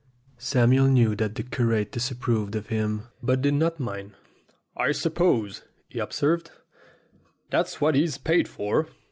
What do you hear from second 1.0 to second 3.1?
that the curate disapproved of him,